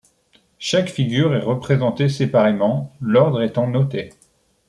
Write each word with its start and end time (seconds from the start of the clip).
Chaque 0.57 0.89
figure 0.89 1.35
est 1.35 1.41
représentée 1.43 2.09
séparément, 2.09 2.91
l'ordre 3.01 3.43
étant 3.43 3.67
noté. 3.67 4.09